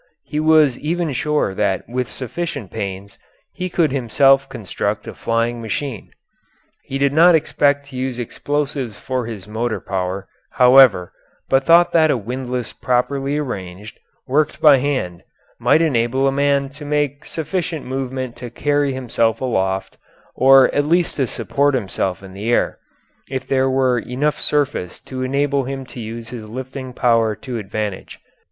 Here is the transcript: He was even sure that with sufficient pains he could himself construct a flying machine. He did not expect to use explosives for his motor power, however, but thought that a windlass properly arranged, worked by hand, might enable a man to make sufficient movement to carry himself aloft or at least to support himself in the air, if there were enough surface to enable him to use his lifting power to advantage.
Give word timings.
He 0.23 0.39
was 0.39 0.79
even 0.79 1.13
sure 1.13 1.53
that 1.53 1.87
with 1.87 2.09
sufficient 2.09 2.71
pains 2.71 3.19
he 3.53 3.69
could 3.69 3.91
himself 3.91 4.49
construct 4.49 5.05
a 5.05 5.13
flying 5.13 5.61
machine. 5.61 6.09
He 6.81 6.97
did 6.97 7.13
not 7.13 7.35
expect 7.35 7.85
to 7.85 7.95
use 7.95 8.17
explosives 8.17 8.99
for 8.99 9.27
his 9.27 9.47
motor 9.47 9.79
power, 9.79 10.27
however, 10.53 11.13
but 11.49 11.65
thought 11.65 11.91
that 11.91 12.09
a 12.09 12.17
windlass 12.17 12.73
properly 12.73 13.37
arranged, 13.37 13.99
worked 14.25 14.59
by 14.59 14.79
hand, 14.79 15.21
might 15.59 15.83
enable 15.83 16.27
a 16.27 16.31
man 16.31 16.69
to 16.69 16.83
make 16.83 17.23
sufficient 17.23 17.85
movement 17.85 18.35
to 18.37 18.49
carry 18.49 18.93
himself 18.93 19.39
aloft 19.39 19.97
or 20.33 20.73
at 20.73 20.85
least 20.85 21.17
to 21.17 21.27
support 21.27 21.75
himself 21.75 22.23
in 22.23 22.33
the 22.33 22.51
air, 22.51 22.79
if 23.29 23.45
there 23.47 23.69
were 23.69 23.99
enough 23.99 24.39
surface 24.39 24.99
to 25.01 25.21
enable 25.21 25.65
him 25.65 25.85
to 25.85 25.99
use 25.99 26.29
his 26.29 26.49
lifting 26.49 26.91
power 26.91 27.35
to 27.35 27.59
advantage. 27.59 28.19